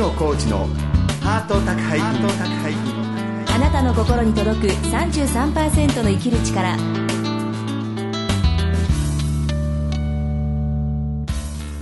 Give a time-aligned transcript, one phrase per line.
[0.00, 0.66] 野浩二の
[1.20, 2.06] ハート宅配便
[3.54, 6.74] あなたの心に届く33%の生きる力。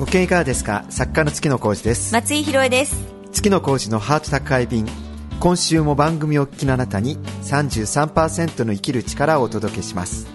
[0.00, 0.84] ご機嫌いかがですか？
[0.88, 2.12] 作家の月野浩二です。
[2.12, 3.04] 松井宏恵です。
[3.30, 4.88] 月野浩二のハート宅配便。
[5.38, 10.26] 今週も番組をお聞きのあなたに33%の生きる力をお届けします。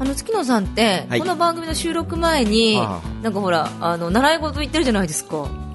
[0.00, 1.18] あの月野さんって、はい。
[1.18, 3.02] この番組の収録前にあ。
[3.22, 5.36] なんかほらあの習い事行ってるじゃないですか。
[5.36, 5.65] あのー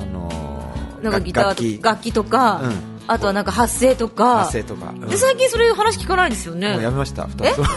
[1.02, 2.92] なんかギター楽器とか、うん。
[3.08, 4.40] あとはなんか発声とか。
[4.40, 5.02] 発声とか、うん。
[5.02, 6.74] で最近それ話聞かないですよね。
[6.74, 7.68] もうやめました二つとも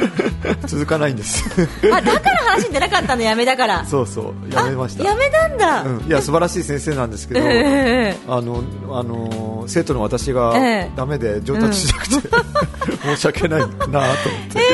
[0.66, 1.44] 続かないんです。
[1.92, 3.84] あだから話に出なかったのやめだから。
[3.84, 4.54] そうそう。
[4.54, 5.04] やめました。
[5.04, 10.90] あやめたんだ、うん、いや素晴らしい先生なんですけど、ええあのあの生徒の私がええ。
[10.96, 12.12] ダメで上達しなくて、
[13.02, 14.02] 申し訳ないなと思って。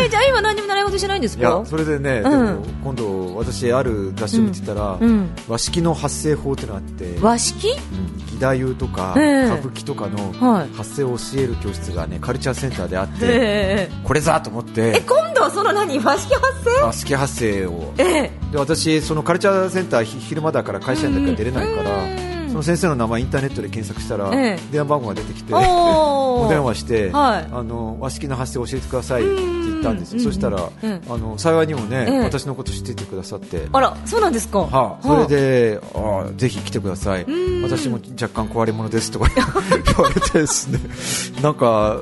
[0.03, 5.09] えー、じゃあ今何にも習い事してないんですいやかそれでね、でも今度私ある雑誌を見てたら、うん。
[5.09, 7.69] うん和式の発声法ってのがあって、和式？
[7.69, 7.77] うん。
[8.27, 9.45] 義太夫とか、ええ。
[9.47, 10.13] 歌舞伎とかはい。
[10.13, 16.83] の発声を教える教室がねカルチャーセンターであって、えこれぞと思っえて今度はその何和式発声？
[16.83, 17.95] 和式発声を。
[17.99, 18.31] ええ。
[18.53, 22.49] で私そのカルチャーセンターひ昼間だから会社員だから出れないから、うん。
[22.49, 24.59] その先生の名前インターネットで検索したら、ええ。
[24.71, 27.49] 電話番号が出てきて お電話して、はい。
[27.51, 31.03] あの和式の発声を教えてくださいって言ったんですそしたら、うん。
[31.09, 32.21] あの幸いにもね、ええ。
[32.21, 34.61] 私のこと知っててくださって、あらそうなんですか。
[34.61, 37.25] はあ、それで、ああぜひ来てください。
[37.25, 37.63] ん。
[37.63, 39.45] 私も若干壊れ物ですとか 言
[40.05, 40.79] われてですね。
[41.43, 41.99] なんか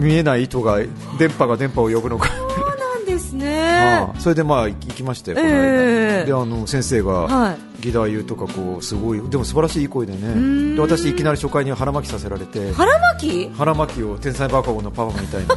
[0.00, 0.78] 見えない糸が
[1.18, 2.28] 電波が電波を呼ぶのか。
[2.28, 2.48] そう
[2.78, 3.70] なんですね。
[3.70, 5.54] ああそれでまあ行きましたよ、この間。
[5.54, 6.26] ええ。
[6.26, 7.58] であの先生が、はい。
[7.86, 10.70] 義太夫とかこうすごいでも素晴らしい声でん。
[10.70, 12.72] ねで私いきなり初回に腹巻きさせられて。
[12.72, 13.56] 腹巻き？
[13.56, 15.54] 腹巻きを天才バカボンのパパみたいにほ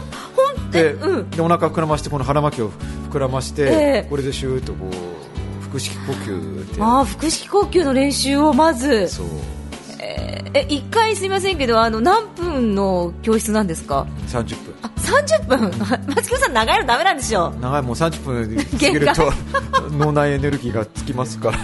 [0.67, 1.29] んで,、うん。
[1.29, 2.69] でお腹膨らましてこの腹巻きを
[3.11, 3.67] 膨らまして、え
[4.05, 4.07] え。
[4.09, 9.07] これでシューッとこう腹式呼吸あ腹式呼吸の練習をまず。
[9.07, 9.27] そう
[10.53, 14.75] え一回すみませんけどあの何分の教室なんですか？30分。
[14.83, 15.71] あ30分？
[16.15, 19.33] 松木さん長いのダメなんでしょ長いもう30分過ぎると
[19.97, 21.57] 脳内エネルギーがつきますから。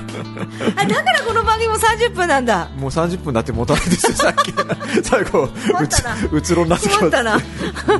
[0.76, 2.70] あだからこの番組も30分なんだ。
[2.78, 4.54] もう30分だって持たないですよさっき。
[5.04, 7.40] 最後うつうつろになってき困ったな。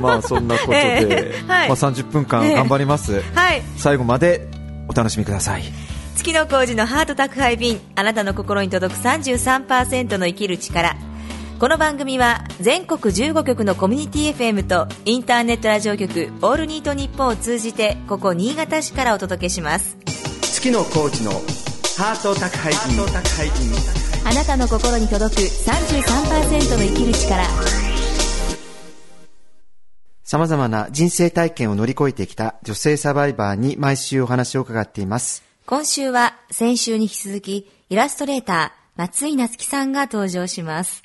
[0.00, 1.50] まあそんなことで、ええ。
[1.50, 1.68] はい。
[1.68, 3.62] まあ、30分間頑張ります、はい。
[3.76, 4.48] 最後まで
[4.88, 5.62] お楽しみください
[6.20, 7.80] 月野浩二のハート宅配便。
[7.94, 10.94] あなたの心に届く33%の生きる力。
[11.58, 19.96] この番組は全国15局のコミュニティ FM とインターネットラジオ局オールニートニッポンを通じてここ新潟市からお届けします。
[20.42, 21.30] 月野浩二の
[21.96, 23.50] ハート宅配便。
[24.26, 27.42] あなたの心に届く33%の生きる力。
[30.22, 41.04] 様々な人生体験を乗り越えてきた女性サバイバーに毎週お話を伺っています今週は先週に引き続きイラストレーター松井夏樹さんが登場します。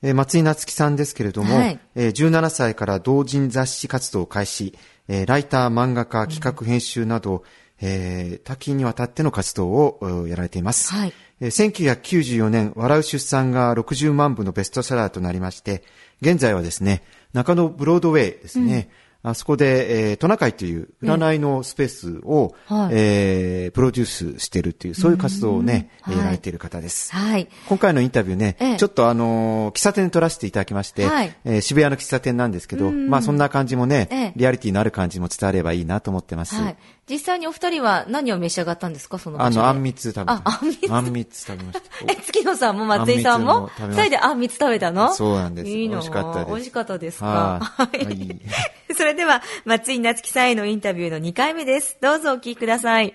[0.00, 1.80] えー松井夏樹さんですけれども、はい。
[1.96, 4.78] えー17歳から同人雑誌活動を開始、
[5.08, 7.42] えーライター、漫画家、企画、編集など、
[7.80, 10.92] えー多岐にわたっての活動をえーやられています。
[10.92, 11.12] はい。
[11.40, 15.82] えー1994年、笑う出産が60万部のベストセラーとなりまして、
[16.20, 17.02] 現在はですね、
[17.32, 18.88] 中野ブロードウェイですね、
[19.22, 22.90] あそこで、えートナカイという占いのスペースを、はい。
[22.94, 26.16] えープロデュースしているという、そういう活動をね、はい。
[26.16, 27.12] やられている方です。
[27.14, 27.48] はい。
[27.68, 28.76] 今回のインタビューね、ええ。
[28.76, 31.36] ちょっとあのー喫茶店で撮らせていただきまして、はい。
[31.44, 34.32] えー渋谷の喫茶店なんですけど、まあそんな感じもね、ええ。
[34.36, 36.54] リアリティのある感じも伝わればいいなと思ってます。
[36.54, 36.76] はい。
[37.10, 39.18] 実際にお二人は何を召し上がったんですか？
[39.18, 40.92] その場あの、あんみつ食べあ、あんみつ。
[40.92, 41.84] あんみつ食べました。
[42.12, 43.68] え、月野さんも松井さんも？
[43.78, 45.12] 二人であんみつ食べたの？
[45.12, 45.68] そうなんです。
[45.68, 45.94] いいの。
[45.94, 46.50] 美味しかったです。
[46.50, 47.26] 美味しかったですか？
[47.26, 48.04] ははい。
[48.04, 48.40] はい。
[48.96, 51.96] それでは、松井夏樹さんへのインタビューの2回目です。
[52.00, 53.14] どうぞお聞きください。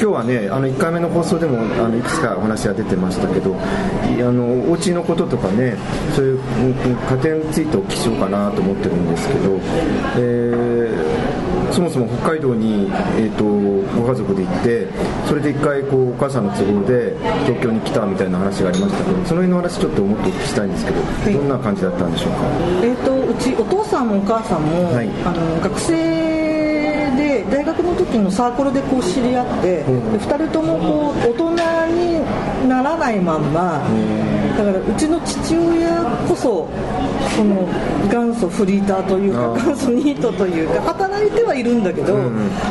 [0.00, 5.76] 今日はねあの1回目の放送でもあのいくつかお話が出てましたけどいあのお家のこととかね
[6.16, 9.58] そういううん家庭についてお聞きしようかなと思ってるんですけど、
[10.16, 14.88] えーそもそも北海道に、えー、とご家族で行って
[15.26, 17.14] それで1回こうお母さんの都合で
[17.46, 21.32] 東京に来たみたいな話がありましたけどその辺の話ちょっともっとお聞きしたいんですけど、い。
[21.32, 22.38] どんな感じだったんでしょうか？
[22.82, 25.08] えー、とうちお父さんもお母さんも、はい。
[25.24, 26.19] あの学生で
[27.50, 31.50] 大学の時のサークルでこう知り合って、うん2人ともこう大人
[32.62, 33.82] にならないまんま
[34.56, 36.68] だからうちの父親こそ
[37.36, 37.66] その
[38.10, 42.16] 元祖フリーターというか元祖ニートというか働いてはいるんだけど、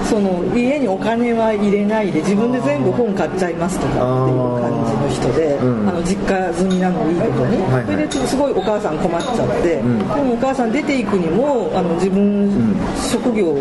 [0.09, 3.95] その家にお金は入れないで自分で全部本買っちゃいますとかっ
[4.27, 5.89] ていう感じの人で、うん。
[5.89, 7.85] あの実家住みなのいいことに、はいはい。
[7.85, 12.75] それですごいお母さん困っちゃって、でもお母さん出ていくにもあの自分、
[13.09, 13.57] 職業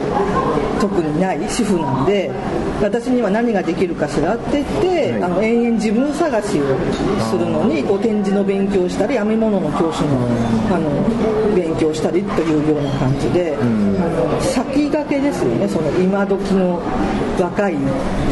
[0.80, 2.30] 特にない主婦なんで
[2.82, 5.22] 私には何ができるかしらって言って、はい。
[5.22, 6.64] あの延々自分探しを
[7.30, 10.26] するのにこう展示の勉強したり編み物の教師の
[10.74, 16.80] あの勉強したりというような感じで、あの先駆けですよねその今時の
[17.38, 17.76] 若い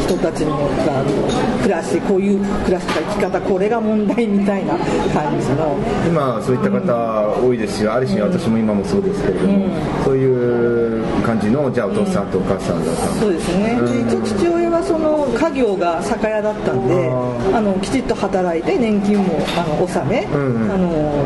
[0.03, 5.77] 人たちのがあの暮らしこういう暮らしとか生き方これが問題みたいな感じの。
[6.05, 9.69] 今そういった方多いですしある種私も今もそうですけれども、
[10.03, 13.19] そういう感じのじゃあお父さんとお母さんだったん。
[13.19, 17.09] そうですね、で一応父親はその家業が酒屋だったんで
[17.53, 20.71] あのきちっと働いて年金もあの納め、んうん。
[20.71, 21.25] あの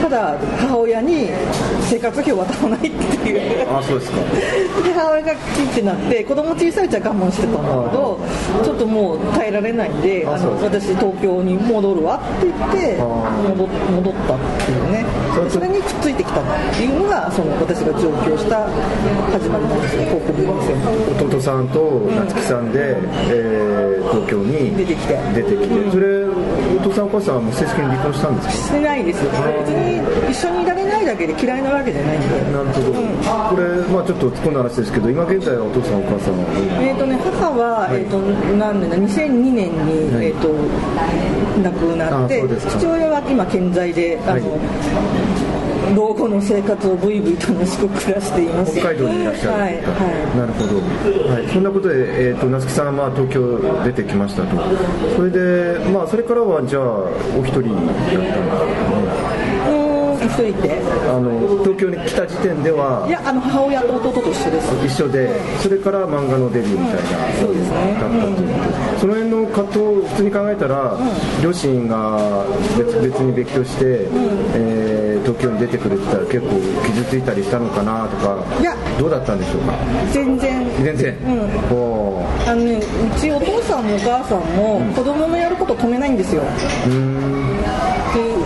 [0.00, 1.30] ただ母親に
[1.94, 2.88] 生活費を渡さないって
[3.28, 3.70] いう。
[3.70, 4.18] あそうですか。
[4.82, 7.58] で母親がキッてなって子供小さいうちは我慢してたんだ
[7.90, 8.18] けど
[8.64, 15.04] ちょっともう耐えられないんであの私東京に戻るわって言って戻戻ったっていうね。
[15.44, 16.44] でそれにくっついてきたっ
[16.76, 18.66] ていうのがその私が上京した
[19.32, 21.80] 始まりなんですね高校2年生の弟さんと
[22.16, 22.96] 夏木さんで、
[23.30, 25.18] えー東京に出てきて。
[25.34, 28.52] 出てきてそれお父さんお母さんはもう正式に離婚したんですか？
[28.52, 29.24] してないです。
[29.24, 36.44] よ別に一緒にいられないだけで嫌いなわけじゃないんでなるほど、これ、まあ、ちょっと突っ込んだ話ですけど今現在はお父さんお母さんは
[36.80, 38.18] えーとね、母は、えー、と
[38.56, 40.26] 何年だ2002年に、はい。
[40.28, 40.48] えー、と
[41.60, 44.58] 亡くなって父親は今健在であの、
[45.94, 48.78] 老後の生活をブイブイ楽しく暮らしています。
[48.78, 49.52] 北海道にいらっしゃる。
[49.52, 50.02] はい、は
[50.34, 54.56] なるほど、はい、そんなことで、えー、と夏木さんはまあ東京出てきましたと。
[55.14, 56.82] それで、まあ、それからはじゃあ
[57.38, 58.20] お一人だったんですか
[59.20, 59.23] ね
[60.34, 60.80] 一人って。
[61.08, 61.30] あの
[61.62, 64.72] 東京に来た時点ではいやあの母親と弟と一緒です。
[64.84, 67.00] 一緒でそれから漫画のデビューみたいな、
[67.40, 67.96] そうですね。
[68.00, 68.48] だったという。
[68.94, 70.98] こその辺の葛藤を普通に考えたら、
[71.42, 72.44] 両親が
[72.76, 74.08] 別別に別居して、
[74.54, 76.48] えー東京に出てくるってたら結構
[76.84, 78.76] 傷ついたりしたのかなとかいや。
[78.98, 79.72] どうだったんでしょうか？
[80.12, 80.66] 全然。
[80.84, 81.48] 全然、うん。
[82.46, 82.80] あのね、う
[83.18, 86.42] ちお父さんもお母さんも子供のやること止めないんですよ。
[86.42, 86.48] で
[86.90, 88.43] なん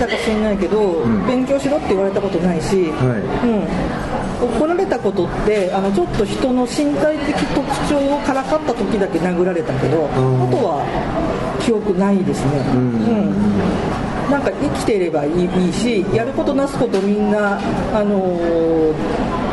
[0.00, 10.08] でだか知らないけど、勉強しろって言われたことないし、うん、怒られたことってあのちょっと人の身体的特徴をからかった時だけ殴られたけど、あ
[10.50, 12.52] とは記憶ないですね。
[12.74, 14.30] うん。
[14.30, 17.58] なんか生きていればいいいいしやることなすことみんな、
[17.92, 19.49] あのー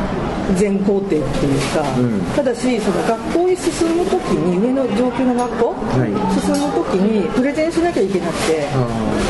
[0.56, 1.26] 全工程っていう
[1.74, 1.84] か、
[2.36, 5.76] ただしその学校へ進むときに上の上級の学校、
[6.08, 6.14] い。
[6.40, 8.68] 進むときにプレゼンしなきゃいけなくて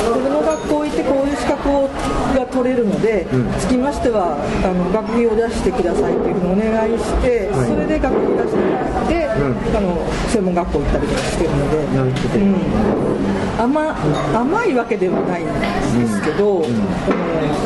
[0.05, 1.89] この学校行ってこういう資格を
[2.35, 3.25] が取れるので、
[3.59, 9.97] つきましてはあの学費を出してくださいっていうふうにお願いして、それで学費出してもらって、あの
[10.29, 13.16] 専門学校行ったりとかしてるので。
[13.57, 13.95] 甘
[14.33, 16.63] 甘いわけではないんですけど、うん。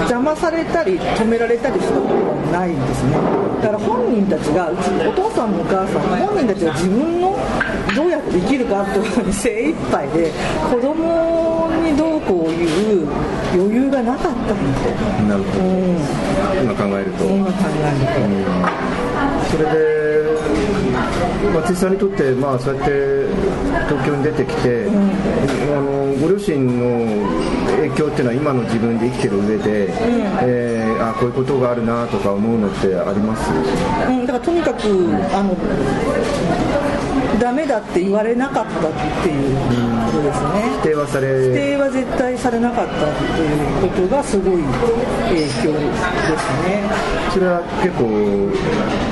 [0.08, 3.18] 邪魔されたり止められたりしたことはないんですね。
[3.62, 7.38] だから本人たちがうちお父さんもお母さんも本人たちが自分の
[7.96, 10.32] どうやって生きるかとかに精一杯で
[10.70, 13.08] 子供にどうこういう
[13.54, 14.80] 余裕がなかったんで。
[14.80, 14.96] すよ、
[15.28, 15.64] なるほど、
[16.64, 18.92] 今考えると、今考えると。
[19.52, 19.92] それで
[21.54, 22.92] 松井さんにとって、まあ、そうやって
[23.90, 24.92] 東京に出てきて、あ
[25.82, 27.28] のご両親の
[27.78, 29.88] 影響っていうのは今の自分で生きてる上で、
[30.42, 33.50] えーあこういうことがあるなとか思うのってあります？
[33.52, 34.82] うん、だからとにかく
[35.34, 35.56] あの
[37.40, 38.92] ダメだって言われなかったっ
[39.24, 39.56] ていう
[40.06, 40.48] ことですね。
[40.82, 42.98] 否定はさ否れ定は絶対されなかったっ
[43.36, 44.64] ていうことがすごい
[45.30, 46.04] 影響です
[46.68, 46.84] ね。
[47.32, 48.08] それは結構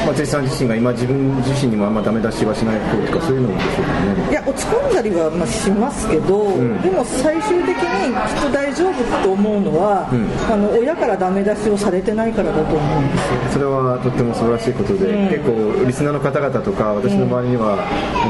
[0.08, 3.94] 松井さん自身が今自分自身にもあんまダメ出しはしない方とかそういうのでしょうか
[4.26, 6.52] ねいや落ち込んだりはまあしますけど、
[6.84, 10.10] でも最終的にきっと大丈夫と思うのは、
[10.52, 13.40] あの親からダメ出しをされてないからだと思うんですよ。
[13.54, 17.80] それはとっても素晴らしいことで、結構リスナーの方々とか私の周りには、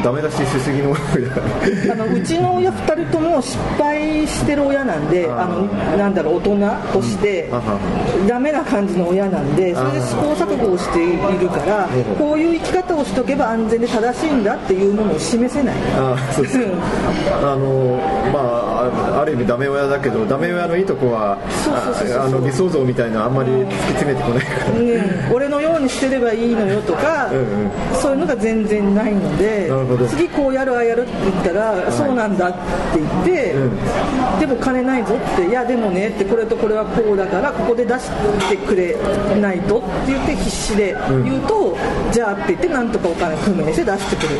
[0.03, 5.65] ダメ出ししすぎのあのうちの親2人とも失敗してる親なんで、あの
[5.97, 7.79] なんだろう大人としてあはは。
[8.27, 15.75] ダメな感じの親なんで、それで試行錯誤をしているから、こういう生き方をしとけば安全で正しいんだっていうものを示せない。
[15.95, 17.51] あそうですか。
[17.51, 17.99] あの
[18.31, 21.37] まああある意味ダメ親だけどダメ親のいいとこは
[21.67, 24.79] ああの理想像みたいなあんまり突き詰めてこないから。
[24.79, 27.71] うん、俺のようにしてればいいのよとか、んうん。
[27.93, 32.59] そういうのが全然ないので、で次こうやるああやるって言ったら、はい、そうなんだって
[32.95, 38.09] 言って、うん、でも金ないぞっていやでもねってこれとこれはこうだからここで出し
[38.49, 38.95] てくれ
[39.41, 44.39] ないとって言って必死で言うと、うん、じゃあって言ってなんとかお金工面して出してくれ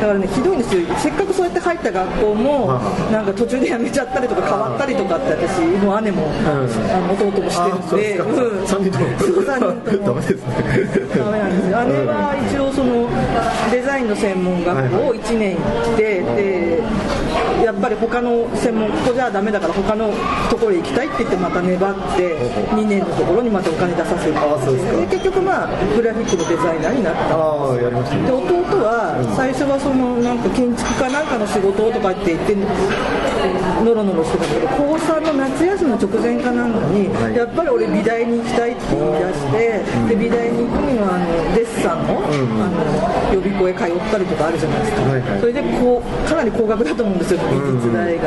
[0.00, 0.82] だからねひどいんですよ。
[0.96, 2.80] せっかくそうやって入った学校も
[3.10, 9.06] なんか途中で辞めちゃったりとか変わったりとかって私もう姉も、うん、あの弟もしてるんで、うん、3人とも。
[9.16, 10.14] 3人とも。
[10.14, 10.54] ダメですね。
[11.16, 11.84] ダメなんですよ。
[11.84, 13.05] 姉は一応その
[13.98, 16.82] インの専門学校を1年行ってで
[17.64, 20.12] やっぱり他の専門ここじゃダメだから他の
[20.50, 22.38] ところへ行きたいって言ってまた粘って
[22.70, 24.34] 2年のところにまたお金出させる
[25.00, 27.36] で結局まあグラフィックのデザイナーになった。
[28.26, 32.54] で弟は最初はそのなんか建築かなんかの仕事とかって言って
[33.84, 42.30] ノロノロしてたけど高3の夏休みの直前かなんかに、やっぱり俺美大に行きたいって言い出してで美大に行くにはあのデッサンの,、あ
[42.70, 45.02] の予備校へ通ったりとかあるじゃないですか、
[45.40, 47.40] それでこうかなり高額だと思うんですよ。
[47.50, 48.26] 美術大学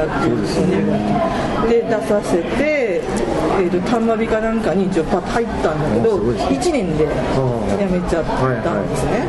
[1.69, 8.25] で出させて、えーと、と玉美かなんかに一応パッと入ったんだけど1年で辞めちゃっ
[8.63, 9.25] たんですね、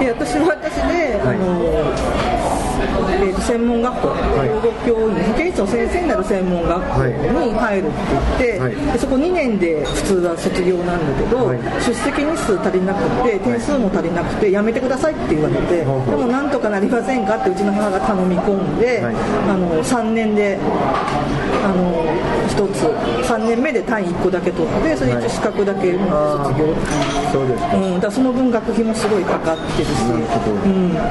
[0.00, 2.45] で私は私で、あの
[3.16, 4.08] えー、と専門学校、
[4.44, 7.96] 養護教員、保健室の先生になる専門学校に入るって
[8.38, 20.58] 言って、でそこ2年で普通は卒業なんだけど、出席日数足りなくて、点数も足りなくて、やめてくださいって言われて、でもなんとかなりませんかってうちの母が頼み込んで、あの3年で
[21.64, 22.04] あの
[22.46, 22.82] 1つ、
[23.28, 26.06] 3年目で単位1個だけ取って、それ一応資格だけ卒業。
[26.48, 26.76] っていう、
[27.32, 29.90] そうですか、うん、だその分学費もすごいかかってるし。
[30.64, 30.94] うん。
[30.94, 31.08] だか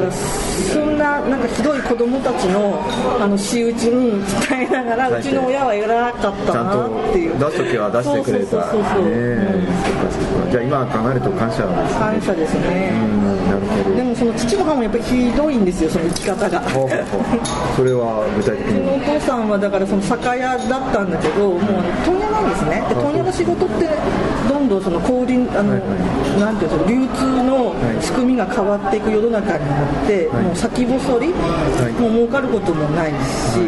[0.00, 2.80] らそんななんかひどい子供たちの
[3.20, 7.38] あの仕打ちに伝えながらうちの親は偉かったなっていう。
[7.38, 8.50] 出す時は出してくれた。
[8.50, 10.48] そうそうそうそう、う。
[10.48, 12.00] ん、じゃあ今考えると感謝ですね。
[12.00, 12.92] 感謝ですね、
[13.46, 13.96] なるほど。
[13.96, 16.62] でもその父の母もやっぱりひどいんですよその生き方が。
[17.76, 18.96] それは具体的に。
[18.96, 21.60] お父さんはだからその酒屋だったんだけどもう
[22.04, 22.84] 問屋なんですね。
[22.88, 23.88] で問屋の仕事って
[24.48, 25.86] どんどんその小売あの、はいは
[26.36, 33.58] い、なんていうの流通の仕組みが変わっていく世の中になって、はい、もう先細り、はい、もう儲かることもないし、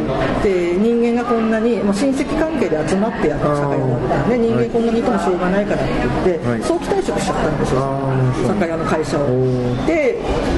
[0.47, 7.83] で人間がこんなに、まあ、親戚関係で集まってやった酒屋だったんで人間こんなにいてもしょうがないからって言って、早期退職しちゃったんですよ。
[8.47, 9.27] 酒屋の会社を。
[9.87, 10.08] で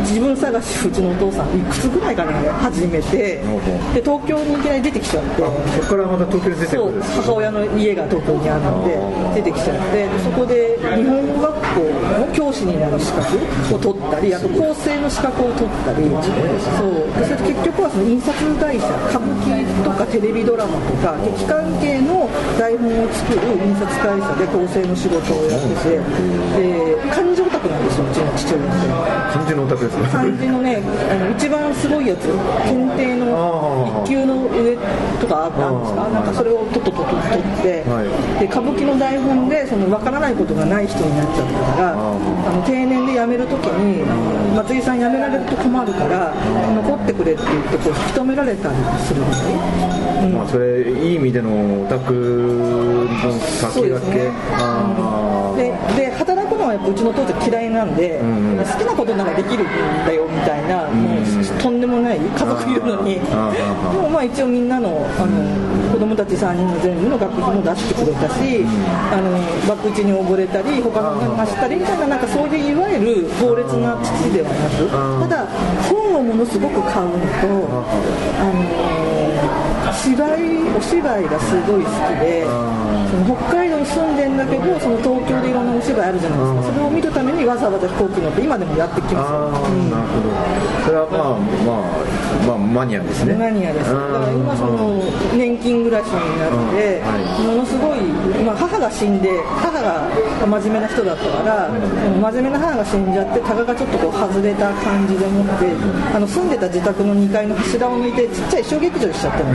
[0.02, 3.40] 自分探しうちのお父さんいくつぐらいかな始めて。
[3.94, 5.42] で東京にいきなり出てきちゃって。
[5.42, 8.84] そこからまた東京に出てくる母親の家が東京にあるの
[9.34, 10.08] で出てきちゃって。
[10.24, 11.80] そこで日本語学校
[12.20, 17.10] の教師になる資格を取ったりあと構成の資格を取ったりそう。
[17.18, 26.00] でそれ結局はその印刷会社歌舞伎とかテレビドラマとか劇関係の台本を作る印刷会社で構成の仕事をやってて
[26.60, 30.76] で漢字オタクなんですようちの父親って漢字のオタクですか漢字のね
[31.10, 32.28] あの一番すごいやつ。
[32.70, 34.76] 検定の1級の上
[35.20, 36.08] とかあったんですか？
[36.08, 37.18] なんかそれをとっととと取っ
[37.62, 38.04] て、は
[38.36, 44.04] い、で歌舞伎の台本でその分からないことがない人になっちゃったからあの定年で辞めるときに
[44.54, 46.34] 松井さん辞められると困るから
[46.86, 49.34] 残ってくれって言ってこう引き止められたりするのね、
[50.24, 54.30] うん、まあ、それいい意味でのオタクの先駆け、ね、
[55.56, 56.09] でで働くの
[56.70, 59.66] はやっぱうちの父ちゃん嫌いなんで、うん好きなことならできるん
[60.04, 63.14] だよみたいな、もうとんでもない家族いるのに。
[63.14, 63.20] で
[63.98, 68.64] もまあ一応みんなのあの子供たち3人の全部の学費も出してくれたし、
[69.10, 75.46] あの博打に溺れたり他のが走ったりみたいななんかそういういわゆる強烈な父ではなくただ
[75.88, 77.86] 本をものすごく買うのと
[78.38, 78.99] あの
[79.92, 86.72] 芝居お芝居がすごい好きでその北海道に住んでんだけどその東京でいろんなお芝居あるじゃないですか。
[86.72, 89.70] それを見るためにわざわざ飛行機乗って今でもやってきます。
[89.70, 90.30] うん、なるほど。
[90.84, 93.34] それはまあまあ、まあ、マニアですね。
[93.34, 93.90] マニアです。
[93.90, 95.02] だから今その
[95.34, 98.00] 年金暮らしになって、はい、ものすごい、
[98.44, 100.08] まあ、母が死んで母が
[100.40, 105.70] 真面目な人だったから、真面目な母が死んじゃってタガがちょっとこう外れた感じでもって
[106.16, 109.54] あの住んでた自宅の2階の柱を抜いてちっちゃい小劇場にしちゃったの。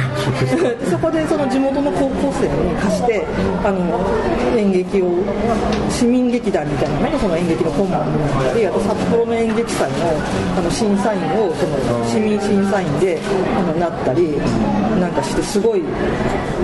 [0.89, 3.25] そこでその地元の高校生に貸して
[3.63, 4.00] あの
[4.55, 5.12] 演劇を
[5.89, 9.96] 市民劇団みたいなのがその演劇の顧問になったりあと札幌の演劇祭の
[10.58, 13.20] あの審査員をその市民審査員で
[13.58, 14.38] あのなったり
[15.00, 15.84] なんかしてすごい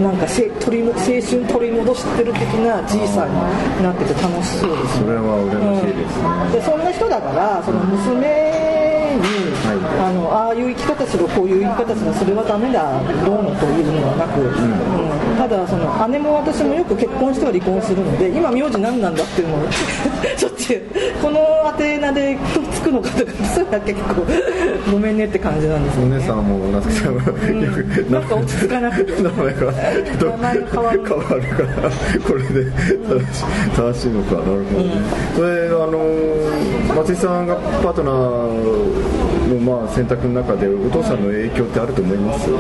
[0.02, 8.71] なんかせ取り青春取り戻してる的なじいさんになってて楽しそうです、ね、それは羨ましいです、うん、でそんな人だからその娘
[9.12, 19.72] めに、はい、あのああいう生き方するこういう生き方するそれはダメだどうのというのはなく、うん、ただその姉も私もよく結婚しては離婚するので今名字何なんだっていうのを
[20.38, 20.82] しょっちゅう
[21.22, 21.40] この
[21.80, 22.38] 宛名で
[22.72, 29.22] つくのかとかそういうのは結構ごめんねって感じなんですよ、ね、お姉さんも夏木さんは、うん、よくなんか落ち着かなくて。
[29.22, 31.90] 名前が名前が変わる変わるから。
[32.28, 32.72] これで
[33.08, 34.42] 正し,、正しいのかな。
[34.42, 39.01] るほどね、うん、それあの松井さんがパートナー
[39.50, 42.46] のまあ選択の中でお父さんの影響ってあると思います。
[42.46, 42.52] そ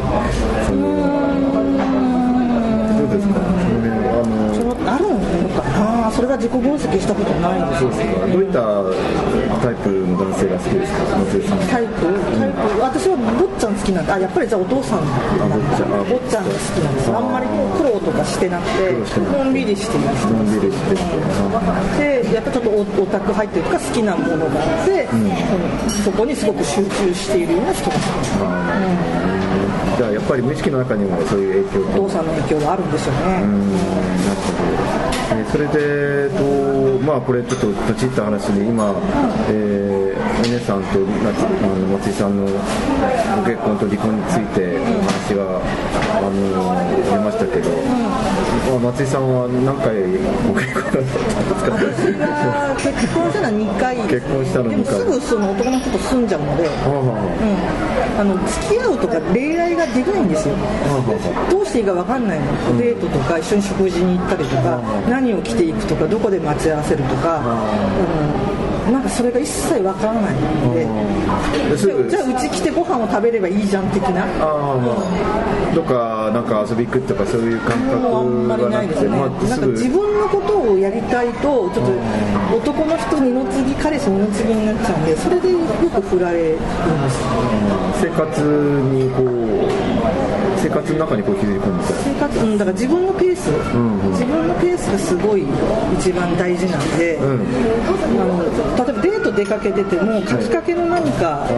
[0.76, 1.51] の
[4.86, 5.20] あるの
[5.50, 6.12] かな。
[6.12, 8.60] それが自己分析したことないんですそうですかどういった
[9.62, 11.18] タイプの男性が好きですか？
[11.18, 11.60] 松井さん。
[11.68, 12.12] タイプ。
[12.38, 14.12] タイプ私は坊ちゃん好きなんで。
[14.12, 15.10] あやっぱりじゃあお父さん坊
[15.78, 15.90] ちゃん。
[16.10, 17.12] 坊ちゃんが好きなんです。
[17.12, 17.48] あんまり
[17.78, 18.92] 苦労とかしてなくて
[19.38, 20.26] のんびりしています。
[20.26, 20.78] のんびりし
[21.98, 22.70] てでやっぱちょっと
[23.02, 28.04] オタク入ってるとか好きなものがあって、うん、そこにすごく集中しているような人が好き。
[28.04, 29.41] です、うん
[30.02, 33.22] じゃあやっぱり無意識の中にもそういう影響お父さんの影響があるんですよね。
[33.22, 33.54] なるほ
[34.58, 35.22] ど。
[35.38, 36.42] えそれで、と
[37.06, 38.96] まあ、これちょっと立ち入った話で今、
[39.48, 42.52] えー、お姉さんと松あの松井さんのご
[43.46, 45.62] 結婚と離婚についてお話が、
[46.18, 46.34] あの
[47.06, 50.02] 出ましたけど、まあ、松井さんは何回
[50.50, 51.04] ご結婚だっ
[51.62, 52.90] たんですか？
[52.92, 54.96] 結婚したのは2回結婚したの2回。
[54.96, 60.56] すぐその男の人と住んじゃうので、うん、あの付き合うとか恋愛ができないんですよ、
[61.50, 64.80] どうしていいか分かんないの、デートとか一緒に食事に行ったりとか、
[65.10, 67.42] 何を着ていくとかどこで待ち合わせるとか、
[68.88, 70.88] うん、なんかそれが一切わからないので、
[72.10, 74.26] じゃあうち来てご飯を食べればいいじゃん的な、
[75.74, 81.86] どっかなんか遊び行くとかそういう感覚はあんまりないですね、まあ、なんか自分のことをやりたいとちょっ
[82.52, 86.66] と男の人二の次彼氏二の次になっちゃうんでそれでよく振られるんで
[87.10, 87.20] す、
[88.02, 88.42] 生活
[88.92, 89.81] にこう
[90.58, 95.46] 生活の中にこう気づ込む生活、うん、だから自分のペース、うんうん、自分のペースがすごい
[95.98, 97.42] 一番大事なんで、うん、
[98.22, 101.56] あの例えばデート出かけてても書きかけの何か原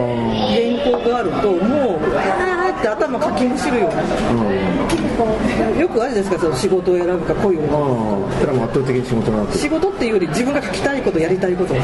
[0.84, 4.04] 稿があるともうって頭かきむしるような、
[5.72, 7.74] うん、よくあるじゃないですかその仕事を選ぶか恋を選ぶ
[8.40, 11.80] ただも圧倒的に仕事な仕事っていうより自分が書きたいことやりたいこと一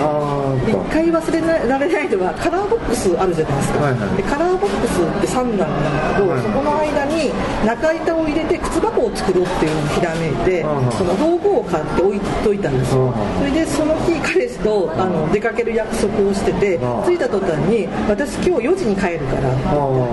[0.92, 7.32] 回忘れられないのはカラーボックスあるじゃないですか、はいはい、でカラーボックスって3段なんだけど、はいはい、そこの間に
[7.66, 10.62] 中板を入れて靴箱を作ろうっていうのをひらめいて
[10.96, 13.14] その道具を買って置いといたんですよ。
[13.38, 19.54] それでその日彼氏とあの出かける約束をしてて着いた途端に私今日4時に帰るから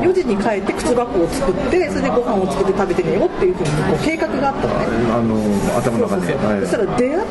[0.02, 4.86] 4時に帰って靴箱を作ってそれでご飯を作って食べてねよっていうふうにこう計画があったのね。
[5.12, 5.36] あの
[5.78, 6.66] 頭の中で。
[6.66, 7.24] そしたら出会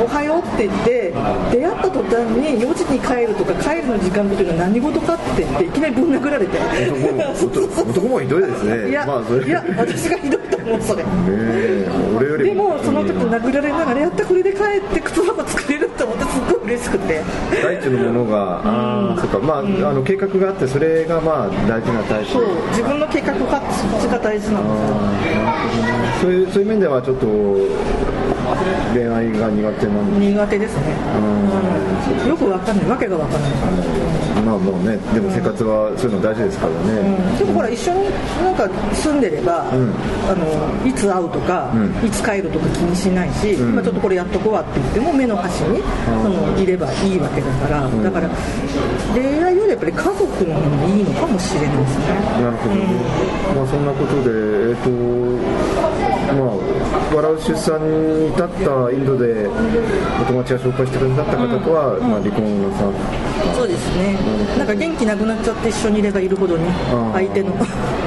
[0.00, 1.14] おはようって言って
[1.52, 6.58] 出会った途端に4時に帰るとか帰るの時間っていうのは何事かって言っていきなりぶん殴られて。
[7.78, 8.90] 男もひどいですね。
[8.90, 11.04] いや、まあ、いや私がひどいと思うそれ。
[12.16, 17.22] 俺よりでもその時殴られながらやったこれで帰って靴箱作れると思ってすっごい嬉しくて。
[17.62, 25.58] 大地のものが、ああそっかまあ,、あの計画があってそれがまあ大事なタイプそう自分の計画がそっちが大事なんですよ。
[26.20, 27.26] そういうそういう面ではちょっと
[28.94, 30.82] 恋愛が苦手なん苦手ですね、
[32.24, 32.86] うん、よくわかんない。
[32.88, 33.52] わけがわかんない、
[34.38, 38.04] うん、まあもうねでも生活はそういうの大事ですからね、うん、でもほら一緒に
[38.42, 41.72] なんか住んでれば、あのいつ会うとか、
[42.04, 45.82] いつ帰るとか気にしないし、今ちょっとこれやっとこうわって言っても目の端に、
[46.22, 48.28] そのいればいいわけだから、だから
[49.14, 52.04] 恋愛よりやっぱり家族の方がいいのかもしれないですね。
[52.42, 52.84] なるほどね、
[53.54, 54.30] まあそんなことで
[54.70, 54.88] えっ、と
[56.26, 62.84] まあ笑う出産に至ったインドでお友達が紹介してくださった方とは、まあ、離婚なさ
[63.54, 64.14] そうですね、
[64.56, 66.64] なんか元気なくなっちゃって一緒にいればいるほどに
[67.12, 67.54] 相手の。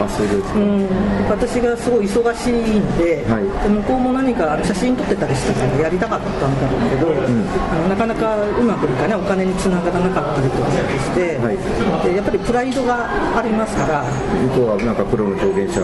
[0.02, 0.88] あそうですうん、
[1.30, 11.58] 私がすごい忙しいんではい、で向こうも何か写真撮ってたりしたからやりたかったんだろうけど、うん、あのなかなかうまくいかねお金につながらなかったりとかして、はい、
[12.04, 14.04] でやっぱりプライドがありますから。
[14.42, 15.82] 向こうはなんかプロの表現者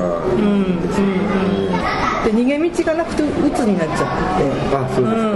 [0.82, 5.32] ですね、うんうんで逃げ道がなくて鬱になっちゃってあそうですか、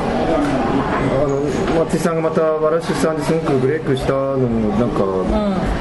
[0.00, 5.30] うんあの松井さんがまたわらしさんですごくブレイクしたのもなんか、うん、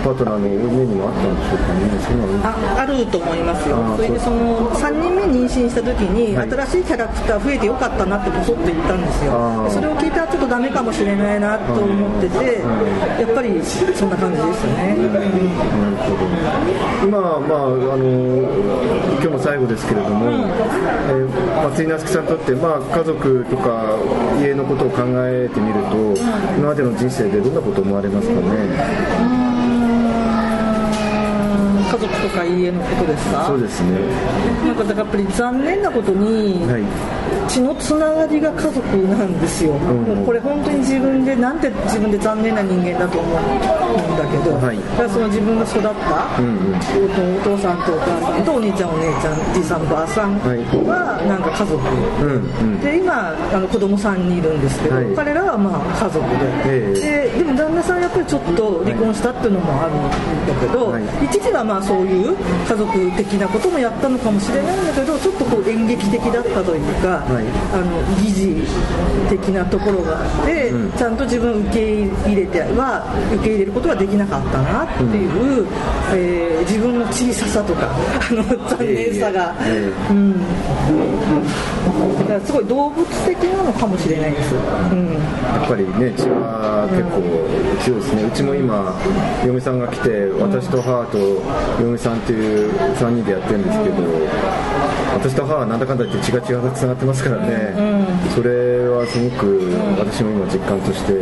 [0.03, 1.85] パートナーの上にもあったんでしょうかね。
[1.99, 3.77] そうああると思いますよ。
[3.95, 9.33] それでその3人目妊娠した時に、はい、新しいキャラクター増えてよかったなってこそっと言ったんですよ。
[9.69, 12.61] それを聞いたらちょっとダメかもしれないなと思ってて
[13.21, 15.27] やっぱりそんな感じですよね、うん、なる
[15.97, 16.25] ほど。
[17.03, 18.05] 今まああの
[19.15, 23.95] 今日も最後ですけれども、うん、えー、松井夏樹さんにとってまあ家族とか
[24.41, 26.13] 家のことを考えてみるとと、
[26.57, 29.54] 今までの人生でどんなこと思われますかね？
[31.95, 33.45] 家族とか家のことですか？
[33.47, 33.99] そうですね。
[34.67, 36.83] なんかだからやっぱり残念なことに、はい、
[37.47, 56.25] 血のつながりが家族なんですよ、うん、もうこれ本当に自分でなんて自分で残念な人間だと思うんだけど、はい、だからその自分が育った、うんうん、お父さんとお母さんとお兄ちゃんお姉ちゃんじいさんばあさんはなんか家族、うんうん、で今あの子供さんにいるんですけど、はい、彼らはまあ家族
[56.65, 60.09] で,、ででも旦那さんやっぱりちょっと離婚したっていうのもあるん
[60.47, 62.35] だけど、一時はまあそういう
[62.67, 68.65] 家族的なこともやったのかもしれないんだけどちょっとこう演劇的だったというか、はい、あの疑似
[69.29, 75.67] 的なところがあって、うん、ちゃんと自分受け入れては受け入れることができなかったなっていう、うん、
[76.13, 80.33] えー、自分の小ささとか あの残念さが、えー、うん、
[82.19, 84.55] だからすごい動物的なのかもしれないです、
[84.91, 87.21] うん、やっぱりね血は結構
[87.83, 88.93] 強いですね、うちも今
[89.45, 91.17] 嫁さんが来て私と母と
[91.79, 93.95] 嫁さんっていう3人でやってるんですけど、
[95.15, 101.13] 私と母はなんだかんだ言って血が血がつながってますからね、うん、それはすごく私も今実感として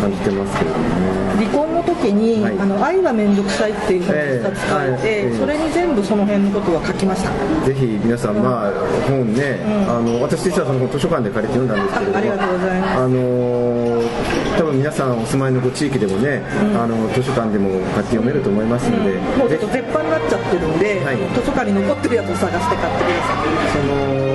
[0.00, 7.30] 感じてますけどね、離婚の時に、はい、あの愛は面倒くさいっていうのを使えて、えー、それに全部その辺のことは書きました。
[7.66, 8.72] ぜひ皆さん、まあ、
[9.08, 12.98] 本ね、あの私実はその図書館で借りて読んだんですけれどもありがとうございます。
[12.98, 14.09] あの多
[14.70, 16.42] 分皆さんお住まいのご地域でもね、
[16.76, 23.46] あの図書館でも買って読めると思いますので、もうちょっと絶版になっちゃってるんで、はい、図書館に残ってるやつを探して買ってください。
[23.74, 24.30] その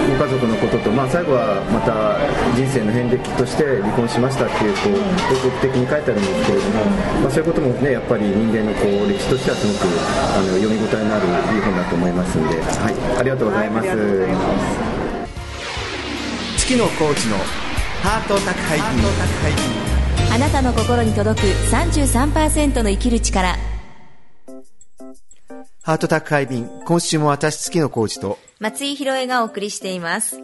[0.00, 2.18] ご家族のことと、まあ、最後はまた
[2.56, 4.96] 人生の遍歴として離婚しましたっていうこう
[5.32, 6.84] 報告的に書いてあるんですけれども、
[7.24, 13.88] まあ、そういうこともねやっぱり人間のこう歴史としてはすごくあの読み応えのあるいい本だと思いますので、はい、ありがとうございます。
[13.88, 13.98] はい、
[16.58, 17.36] 月野コーチの
[18.02, 23.56] ハート宅配便あなたの心に届く33%の生きる力
[25.82, 30.38] ハート宅配便今週も私月野コーチと松井宏恵がお送りしています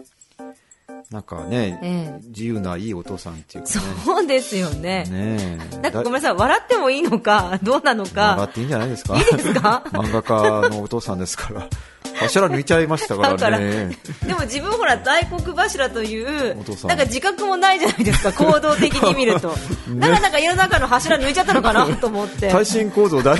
[1.09, 5.05] なんかね、ええ、自由ないいお父さんっていうか、ね、そうですよね。
[5.05, 8.31] ねなんかごめんなさい、笑ってもいいのか、どうなのか。
[8.31, 9.15] 笑っていいんじゃないですか？
[9.15, 9.83] いいですか？
[9.93, 11.69] 漫画家のお父さんですから。
[12.19, 13.97] 柱抜いちゃいましたからね。
[14.25, 19.49] でも自分ほら大黒柱というなんか自覚もないじゃないですか行動的に見ると、
[19.87, 22.49] ね、だからなんか世の中の柱抜いちゃったのかな と思って。
[22.49, 23.37] 耐震構造大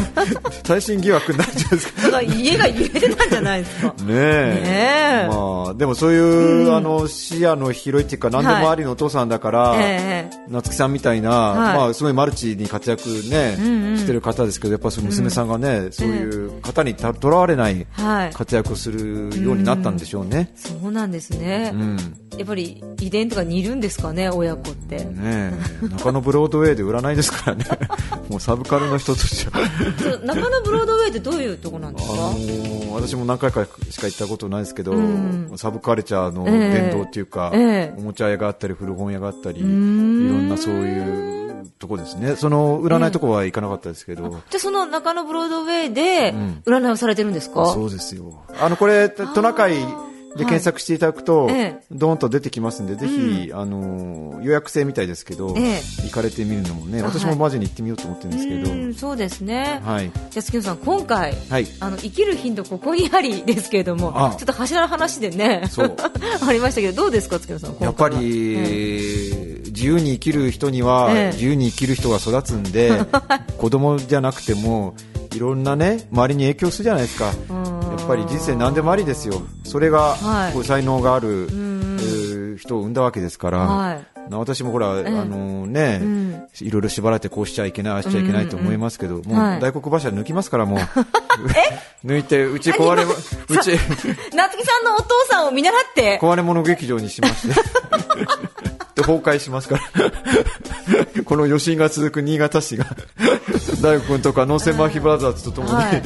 [0.64, 2.02] 耐震疑惑ないじゃないですか。
[2.04, 3.88] だから家が揺れてたんじゃないですか。
[4.04, 5.28] ねえ。
[5.30, 6.24] まあでもそういう、
[6.68, 17.86] うん、あの視野の広いっていうか何でもありのお父さんだから、はいえー、夏木さんみたいな、はい、まあすごいマルチに活躍ね、うんうん、してる方ですけどやっぱその娘さんがね、うん、そういう方にとらわれない。
[18.34, 20.54] 活躍をするようになったんでしょうね。
[20.56, 21.98] うそうなんですね、うん。
[22.38, 25.04] やっぱり遺伝とか似るんですかね、親子って。
[25.06, 27.66] ね中野ブロードウェイで売らないですからね。
[28.30, 29.66] もうサブカルの人としては
[30.24, 41.47] 中野ブロードウェイってどういうとこなんですか、あのー、私も何回かしか行ったことないですけど、うん、サブカルチャーの伝統っていうか、えーえー、おもちゃ屋があったり古本屋があったりいろんなそういう
[41.80, 42.36] とこですね。
[42.36, 44.30] その占いとこは行かなかったですけど。
[44.30, 46.34] じゃあその中野ブロードウェイで
[46.66, 48.44] 占いをされてるんですか、うん、そうですよ。
[48.60, 49.76] あの、これ、トナカイ
[50.38, 51.48] で検索していただくと、
[51.92, 65.64] どーんと出てきますんで、ぜひ、あの予約制みたいですけど、行かれてみるのもね、私もマジに行ってみようと思ってるんですけど、そうですね、はい、じゃあ、月野さん、今回、はい、あの生きる頻度、ここにありですけれども、ちょっと柱の話でね、
[66.48, 68.18] ありましたけど、どうですか、月野さん、やっぱり、
[69.68, 72.92] 自由に生きる人には、自由に生きる人が育つんで、
[73.58, 74.96] 子供じゃなくても、
[75.38, 77.34] いろんなね周りに影響するじゃないですか、や
[78.08, 81.50] っぱり人生何でもありですよ、それが、はい、才能がある、
[82.58, 90.80] 人を生んだわけですから、はい、私もほら、あのね、うん、いろいろ縛られてこうしちゃいけない、ああしちゃいけないと思いますけど、うんうん、もう大黒柱抜きますから、もう、
[92.08, 93.72] 抜いて、うち壊れ、うち、
[94.34, 97.56] 夏木さんのお父さんを見習って、壊れ物劇場にしまして。
[98.98, 99.82] で崩壊しますから。
[101.26, 102.86] この余震が続く新潟市が
[103.82, 106.04] 大悟君とかノーセンバーヒブラザーズとともに、はい、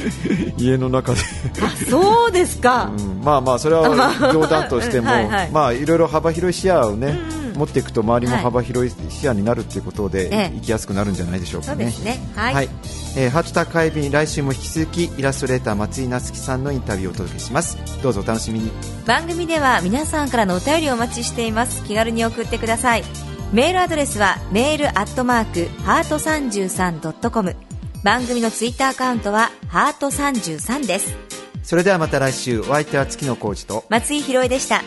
[0.58, 1.20] 家の中で。
[1.62, 7.18] あそうですか、うん、まあまあそれは冗談としても、はいはい、まあいろいろ幅広い視野をね、
[7.52, 11.84] うん、持っていくと周りも幅広い視野になるということで、はい、生きやすくなるんじゃないでしょうかね。
[11.84, 12.20] そうですね。
[12.34, 12.68] はい、はい、
[13.14, 17.76] えー、ハート宅配便来週も引き続きイラストレーター松井夏樹さんのインタビューをお届けします。
[18.02, 18.70] どうぞお楽しみに。
[19.06, 21.84] 番組では皆さんからのお便りをお待ちしています。
[21.84, 23.04] 気軽に送ってください。
[23.52, 27.54] メールアドレスはメールアットマークハート 33.com
[28.02, 31.14] 番組のツイッターアカウントはハート33です。
[31.62, 34.82] それではまた来週お相手は月野浩二と松井宏恵でした。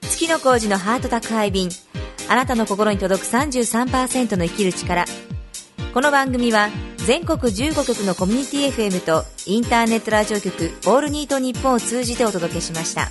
[0.00, 1.68] 月野浩二のハート宅配便。
[2.30, 5.04] あなたの心に届く33%の生きる力。
[5.92, 6.68] この番組は
[7.08, 13.10] 全国15局のコミュニティ FM とインターネットラジオ局「オールニートニッポン」を通じてお届けしました。